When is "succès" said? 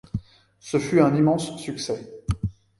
1.57-2.23